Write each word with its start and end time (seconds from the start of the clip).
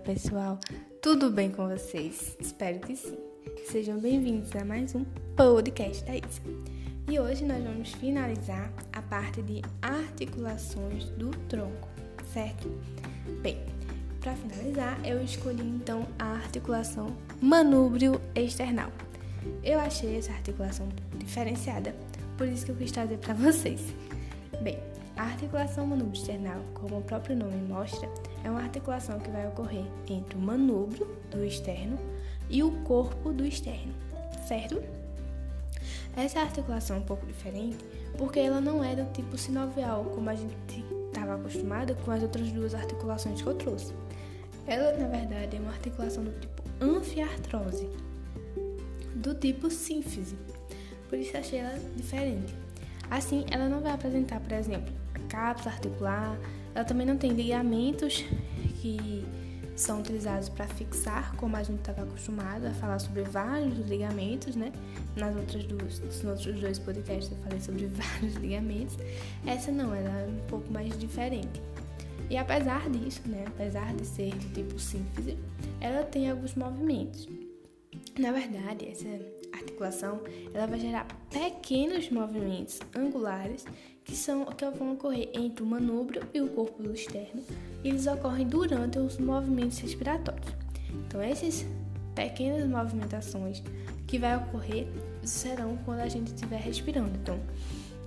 pessoal, 0.00 0.58
tudo 1.02 1.30
bem 1.30 1.50
com 1.50 1.68
vocês? 1.68 2.36
Espero 2.40 2.80
que 2.80 2.96
sim. 2.96 3.18
Sejam 3.66 3.98
bem-vindos 3.98 4.54
a 4.56 4.64
mais 4.64 4.94
um 4.94 5.04
podcast 5.36 6.04
da 6.04 6.16
Isa. 6.16 6.40
E 7.08 7.20
hoje 7.20 7.44
nós 7.44 7.62
vamos 7.62 7.92
finalizar 7.92 8.72
a 8.92 9.02
parte 9.02 9.42
de 9.42 9.60
articulações 9.82 11.04
do 11.10 11.30
tronco, 11.48 11.88
certo? 12.32 12.70
Bem, 13.42 13.58
para 14.20 14.34
finalizar, 14.36 14.98
eu 15.06 15.22
escolhi 15.22 15.66
então 15.66 16.06
a 16.18 16.32
articulação 16.32 17.14
manúbrio 17.40 18.20
external. 18.34 18.90
Eu 19.62 19.78
achei 19.78 20.16
essa 20.16 20.32
articulação 20.32 20.88
diferenciada, 21.18 21.94
por 22.38 22.48
isso 22.48 22.64
que 22.64 22.72
eu 22.72 22.76
quis 22.76 22.90
trazer 22.90 23.18
para 23.18 23.34
vocês. 23.34 23.82
Bem, 24.62 24.78
a 25.20 25.24
articulação 25.24 25.86
manúbrio 25.86 26.18
external, 26.18 26.62
como 26.72 26.96
o 26.96 27.02
próprio 27.02 27.36
nome 27.36 27.56
mostra, 27.56 28.08
é 28.42 28.48
uma 28.48 28.62
articulação 28.62 29.20
que 29.20 29.30
vai 29.30 29.46
ocorrer 29.48 29.84
entre 30.08 30.34
o 30.34 30.40
manúbrio 30.40 31.06
do 31.30 31.44
externo 31.44 31.98
e 32.48 32.62
o 32.62 32.70
corpo 32.84 33.30
do 33.30 33.44
externo, 33.44 33.92
certo? 34.48 34.82
Essa 36.16 36.40
articulação 36.40 36.96
é 36.96 37.00
um 37.00 37.02
pouco 37.02 37.26
diferente 37.26 37.76
porque 38.16 38.40
ela 38.40 38.62
não 38.62 38.82
é 38.82 38.96
do 38.96 39.12
tipo 39.12 39.36
sinovial, 39.36 40.04
como 40.14 40.30
a 40.30 40.34
gente 40.34 40.86
estava 41.08 41.34
acostumada 41.34 41.94
com 41.96 42.10
as 42.12 42.22
outras 42.22 42.50
duas 42.50 42.74
articulações 42.74 43.42
que 43.42 43.46
eu 43.46 43.54
trouxe. 43.54 43.92
Ela, 44.66 44.96
na 44.96 45.06
verdade, 45.06 45.54
é 45.54 45.60
uma 45.60 45.72
articulação 45.72 46.24
do 46.24 46.32
tipo 46.40 46.62
anfiartrose, 46.80 47.90
do 49.16 49.34
tipo 49.34 49.68
sínfise. 49.68 50.36
Por 51.10 51.18
isso 51.18 51.36
achei 51.36 51.58
ela 51.58 51.78
diferente. 51.94 52.54
Assim, 53.10 53.44
ela 53.50 53.68
não 53.68 53.80
vai 53.80 53.92
apresentar, 53.92 54.40
por 54.40 54.52
exemplo, 54.52 54.99
cápsula 55.30 55.72
articular, 55.72 56.38
ela 56.74 56.84
também 56.84 57.06
não 57.06 57.16
tem 57.16 57.32
ligamentos 57.32 58.24
que 58.80 59.24
são 59.80 60.00
utilizados 60.00 60.50
para 60.50 60.66
fixar, 60.66 61.34
como 61.36 61.56
a 61.56 61.62
gente 61.62 61.78
estava 61.78 62.02
acostumado 62.02 62.66
a 62.66 62.70
falar 62.70 62.98
sobre 62.98 63.22
vários 63.22 63.78
ligamentos, 63.88 64.54
né? 64.54 64.72
Nas 65.16 65.34
outras 65.34 65.64
duas, 65.64 65.98
nos 66.00 66.22
outros 66.24 66.60
dois 66.60 66.78
podcasts 66.78 67.32
eu 67.32 67.38
falei 67.38 67.60
sobre 67.60 67.86
vários 67.94 68.34
ligamentos. 68.34 68.98
Essa 69.46 69.72
não, 69.72 69.94
ela 69.94 70.10
é 70.20 70.26
um 70.26 70.46
pouco 70.48 70.70
mais 70.70 70.98
diferente. 70.98 71.62
E 72.28 72.36
apesar 72.36 72.88
disso, 72.90 73.22
né, 73.26 73.44
apesar 73.46 73.94
de 73.94 74.06
ser 74.06 74.34
do 74.34 74.52
tipo 74.52 74.78
sínfise, 74.78 75.36
ela 75.80 76.04
tem 76.04 76.30
alguns 76.30 76.54
movimentos. 76.54 77.26
Na 78.18 78.32
verdade, 78.32 78.86
essa 78.86 79.08
articulação 79.52 80.20
ela 80.52 80.66
vai 80.66 80.78
gerar 80.78 81.06
pequenos 81.30 82.10
movimentos 82.10 82.78
angulares 82.94 83.64
que 84.10 84.16
são 84.16 84.44
que 84.44 84.68
vão 84.70 84.94
ocorrer 84.94 85.30
entre 85.32 85.62
o 85.62 85.66
manúbrio 85.66 86.22
e 86.34 86.40
o 86.40 86.48
corpo 86.48 86.82
externo. 86.90 87.44
E 87.84 87.88
eles 87.88 88.08
ocorrem 88.08 88.44
durante 88.44 88.98
os 88.98 89.18
movimentos 89.18 89.78
respiratórios. 89.78 90.48
Então, 91.06 91.22
essas 91.22 91.64
pequenas 92.12 92.68
movimentações 92.68 93.62
que 94.08 94.18
vai 94.18 94.36
ocorrer 94.36 94.88
serão 95.22 95.78
quando 95.84 96.00
a 96.00 96.08
gente 96.08 96.34
estiver 96.34 96.60
respirando. 96.60 97.12
Então, 97.22 97.38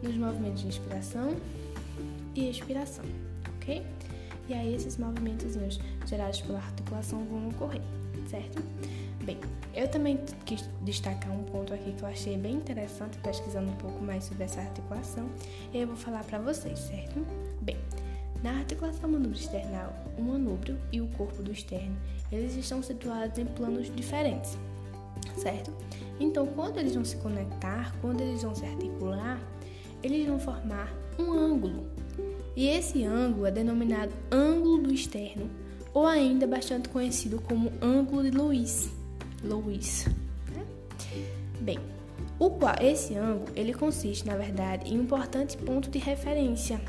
nos 0.04 0.14
movimentos 0.16 0.64
de 0.64 0.68
inspiração 0.68 1.38
e 2.36 2.50
expiração, 2.50 3.06
ok? 3.56 3.82
E 4.50 4.54
aí 4.54 4.76
esses 4.76 4.98
movimentos 4.98 5.54
gerados 6.06 6.42
pela 6.42 6.60
articulação 6.60 7.23
vão 7.23 7.48
ocorrer, 7.48 7.82
certo? 8.30 8.62
Bem, 9.24 9.38
eu 9.74 9.88
também 9.88 10.20
quis 10.46 10.70
destacar 10.82 11.32
um 11.32 11.44
ponto 11.44 11.74
aqui 11.74 11.94
que 11.94 12.04
eu 12.04 12.08
achei 12.08 12.38
bem 12.38 12.56
interessante 12.56 13.18
pesquisando 13.20 13.72
um 13.72 13.76
pouco 13.76 14.04
mais 14.04 14.26
sobre 14.26 14.44
essa 14.44 14.60
articulação 14.60 15.30
e 15.74 15.78
eu 15.78 15.88
vou 15.88 15.96
falar 15.96 16.26
para 16.26 16.40
vocês, 16.40 16.78
certo? 16.78 17.26
Bem, 17.62 17.78
na 18.44 18.52
articulação 18.58 19.10
manúbrio 19.10 19.40
external, 19.40 19.94
o 20.18 20.22
manúbrio 20.22 20.78
e 20.92 21.00
o 21.00 21.08
corpo 21.08 21.42
do 21.42 21.54
externo, 21.54 21.96
eles 22.30 22.54
estão 22.58 22.84
situados 22.84 23.40
em 23.40 23.46
planos 23.46 23.89
diferentes, 23.95 24.58
certo? 25.38 25.72
Então, 26.20 26.45
quando 26.45 26.80
eles 26.80 26.94
vão 26.94 27.06
se 27.06 27.16
conectar, 27.16 27.95
quando 28.02 28.20
eles 28.20 28.44
vão 28.44 28.54
se 28.54 28.66
articular, 28.66 29.42
eles 30.04 30.28
vão 30.28 30.38
formar 30.38 30.94
um 31.17 31.32
ângulo. 31.32 31.88
E 32.58 32.67
esse 32.67 33.06
ângulo 33.06 33.45
é 33.45 33.52
denominado 33.52 34.12
ângulo 34.30 34.83
do 34.83 34.94
externo, 34.94 35.50
ou 35.94 36.06
ainda 36.06 36.45
bastante 36.45 36.89
conhecido 36.89 37.42
como 37.42 37.72
ângulo 37.82 38.30
de 38.30 38.38
Lewis. 38.38 39.02
Lewis. 39.43 40.08
Né? 40.55 40.65
Bem, 41.59 41.80
o 42.39 42.49
qual, 42.49 42.76
esse 42.81 43.15
ângulo 43.15 43.52
ele 43.55 43.73
consiste, 43.73 44.26
na 44.26 44.36
verdade, 44.36 44.92
em 44.92 44.98
um 44.98 45.04
importante 45.04 45.58
ponto 45.58 45.89
de 45.89 45.99
referência. 45.99 46.81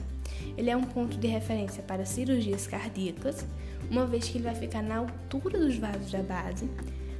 Ele 0.56 0.70
é 0.70 0.76
um 0.76 0.84
ponto 0.84 1.16
de 1.16 1.26
referência 1.26 1.82
para 1.82 2.04
cirurgias 2.04 2.66
cardíacas, 2.66 3.44
uma 3.90 4.06
vez 4.06 4.28
que 4.28 4.38
ele 4.38 4.44
vai 4.44 4.54
ficar 4.54 4.82
na 4.82 4.98
altura 4.98 5.58
dos 5.58 5.76
vasos 5.76 6.10
da 6.10 6.22
base. 6.22 6.68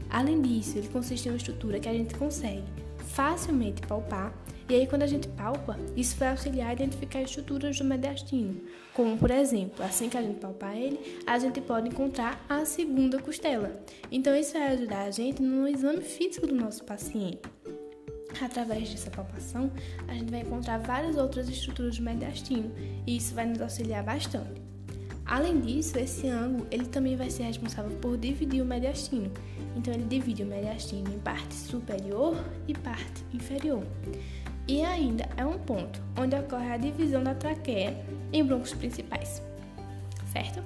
Além 0.09 0.41
disso, 0.41 0.79
ele 0.79 0.89
consiste 0.89 1.27
em 1.27 1.33
uma 1.33 1.37
estrutura 1.37 1.81
que 1.81 1.89
a 1.89 1.93
gente 1.93 2.15
consegue 2.15 2.84
facilmente 3.05 3.81
palpar 3.87 4.35
e 4.69 4.75
aí, 4.75 4.87
quando 4.87 5.03
a 5.03 5.07
gente 5.07 5.29
palpa, 5.29 5.79
isso 5.95 6.17
vai 6.17 6.31
auxiliar 6.31 6.71
a 6.71 6.73
identificar 6.73 7.21
estruturas 7.21 7.77
do 7.77 7.85
mediastino, 7.85 8.63
como 8.95 9.19
por 9.19 9.31
exemplo, 9.31 9.85
assim 9.85 10.09
que 10.09 10.17
a 10.17 10.23
gente 10.23 10.41
palpar 10.41 10.75
ele, 10.75 11.21
a 11.27 11.39
gente 11.39 11.61
pode 11.61 11.89
encontrar 11.89 12.43
a 12.49 12.65
segunda 12.65 13.21
costela. 13.21 13.79
Então, 14.11 14.35
isso 14.35 14.55
vai 14.55 14.69
ajudar 14.69 15.03
a 15.03 15.11
gente 15.11 15.43
no 15.43 15.69
exame 15.69 16.01
físico 16.01 16.47
do 16.47 16.55
nosso 16.55 16.83
paciente. 16.85 17.43
Através 18.41 18.89
dessa 18.89 19.11
palpação, 19.11 19.71
a 20.09 20.15
gente 20.15 20.31
vai 20.31 20.41
encontrar 20.41 20.79
várias 20.79 21.17
outras 21.17 21.49
estruturas 21.49 21.99
do 21.99 22.03
mediastino 22.03 22.73
e 23.07 23.19
isso 23.19 23.35
vai 23.35 23.45
nos 23.45 23.61
auxiliar 23.61 24.03
bastante. 24.03 24.74
Além 25.27 25.61
disso, 25.61 25.99
esse 25.99 26.29
ângulo 26.29 26.67
ele 26.71 26.87
também 26.87 27.17
vai 27.17 27.31
ser 27.31 27.45
responsável 27.45 27.97
por 27.99 28.17
dividir 28.17 28.63
o 28.63 28.65
mediastino. 28.65 29.31
Então, 29.77 29.93
ele 29.93 30.05
divide 30.05 30.43
o 30.43 30.47
mediastino 30.47 31.13
em 31.13 31.19
parte 31.19 31.55
superior 31.55 32.37
e 32.69 32.75
parte 32.75 33.25
inferior. 33.33 33.83
E 34.69 34.83
ainda 34.83 35.29
é 35.37 35.45
um 35.45 35.59
ponto 35.59 36.01
onde 36.19 36.37
ocorre 36.37 36.73
a 36.73 36.77
divisão 36.77 37.23
da 37.23 37.35
traqueia 37.35 37.97
em 38.33 38.45
broncos 38.45 38.73
principais, 38.73 39.43
certo? 40.33 40.63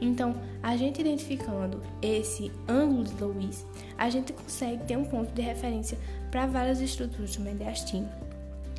Então, 0.00 0.34
a 0.62 0.76
gente 0.76 1.00
identificando 1.00 1.82
esse 2.00 2.50
ângulo 2.68 3.04
de 3.04 3.22
Lewis, 3.22 3.66
a 3.98 4.08
gente 4.08 4.32
consegue 4.32 4.84
ter 4.84 4.96
um 4.96 5.04
ponto 5.04 5.32
de 5.32 5.42
referência 5.42 5.98
para 6.30 6.46
várias 6.46 6.80
estruturas 6.80 7.36
do 7.36 7.42
mediastino. 7.42 8.08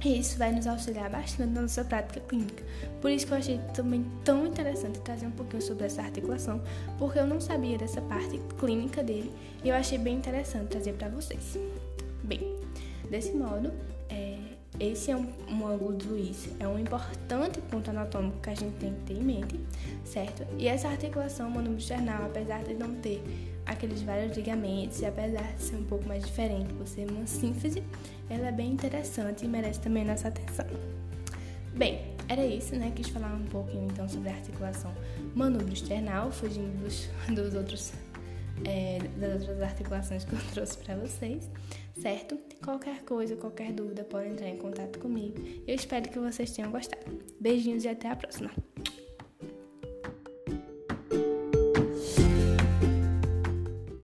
E 0.03 0.19
isso 0.19 0.37
vai 0.37 0.51
nos 0.51 0.65
auxiliar 0.65 1.09
bastante 1.11 1.51
na 1.51 1.61
nossa 1.61 1.85
prática 1.85 2.19
clínica. 2.21 2.63
Por 2.99 3.11
isso 3.11 3.27
que 3.27 3.33
eu 3.33 3.37
achei 3.37 3.59
também 3.73 4.03
tão 4.23 4.47
interessante 4.47 4.99
trazer 4.99 5.27
um 5.27 5.31
pouquinho 5.31 5.61
sobre 5.61 5.85
essa 5.85 6.01
articulação, 6.01 6.61
porque 6.97 7.19
eu 7.19 7.27
não 7.27 7.39
sabia 7.39 7.77
dessa 7.77 8.01
parte 8.01 8.39
clínica 8.59 9.03
dele 9.03 9.31
e 9.63 9.69
eu 9.69 9.75
achei 9.75 9.99
bem 9.99 10.17
interessante 10.17 10.69
trazer 10.69 10.93
para 10.93 11.09
vocês. 11.09 11.55
Bem, 12.23 12.55
desse 13.11 13.31
modo, 13.31 13.71
é, 14.09 14.37
esse 14.79 15.11
é 15.11 15.15
um, 15.17 15.67
ângulo 15.67 15.95
de 15.97 16.07
Luiz, 16.07 16.49
é 16.59 16.67
um 16.67 16.79
importante 16.79 17.59
ponto 17.61 17.89
anatômico 17.89 18.39
que 18.41 18.49
a 18.49 18.55
gente 18.55 18.75
tem 18.77 18.93
que 18.93 19.01
ter 19.01 19.13
em 19.13 19.23
mente, 19.23 19.59
certo? 20.05 20.45
E 20.57 20.67
essa 20.67 20.87
articulação 20.87 21.49
manubro-external, 21.49 22.25
apesar 22.25 22.63
de 22.63 22.73
não 22.73 22.95
ter 22.95 23.21
aqueles 23.65 24.01
vários 24.01 24.35
ligamentos 24.35 25.01
e 25.01 25.05
apesar 25.05 25.53
de 25.53 25.61
ser 25.61 25.75
um 25.75 25.83
pouco 25.83 26.07
mais 26.07 26.25
diferente 26.25 26.73
por 26.73 26.87
ser 26.87 27.09
uma 27.11 27.27
sínfise, 27.27 27.83
ela 28.29 28.47
é 28.47 28.51
bem 28.51 28.71
interessante 28.71 29.45
e 29.45 29.47
merece 29.47 29.79
também 29.81 30.05
nossa 30.05 30.29
atenção. 30.29 30.65
Bem, 31.73 32.01
era 32.27 32.45
isso, 32.45 32.75
né? 32.75 32.91
Quis 32.95 33.09
falar 33.09 33.33
um 33.33 33.45
pouquinho 33.45 33.87
então 33.91 34.07
sobre 34.07 34.29
a 34.29 34.33
articulação 34.33 34.91
manubro-external, 35.35 36.31
fugindo 36.31 36.81
dos, 36.81 37.09
dos 37.33 37.53
outros 37.53 37.93
é, 38.65 38.99
das 39.17 39.41
outras 39.41 39.61
articulações 39.61 40.23
que 40.23 40.33
eu 40.33 40.39
trouxe 40.53 40.77
para 40.77 40.95
vocês, 40.95 41.49
certo? 41.99 42.37
Qualquer 42.63 43.03
coisa, 43.03 43.35
qualquer 43.35 43.71
dúvida, 43.71 44.03
pode 44.03 44.29
entrar 44.29 44.49
em 44.49 44.57
contato 44.57 44.99
comigo. 44.99 45.35
Eu 45.67 45.75
espero 45.75 46.09
que 46.09 46.19
vocês 46.19 46.51
tenham 46.51 46.71
gostado. 46.71 47.19
Beijinhos 47.39 47.83
e 47.83 47.89
até 47.89 48.09
a 48.09 48.15
próxima! 48.15 48.70